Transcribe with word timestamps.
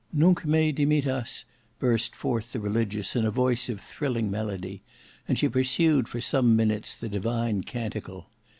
'""'Nunc 0.11 0.43
me 0.47 0.71
dimittas,'" 0.71 1.45
burst 1.77 2.15
forth 2.15 2.53
the 2.53 2.59
Religious 2.59 3.15
in 3.15 3.23
a 3.23 3.29
voice 3.29 3.69
of 3.69 3.79
thrilling 3.79 4.31
melody, 4.31 4.81
and 5.27 5.37
she 5.37 5.47
pursued 5.47 6.07
for 6.07 6.19
some 6.21 6.55
minutes 6.55 6.95
the 6.95 7.07
divine 7.07 7.61
canticle. 7.61 8.27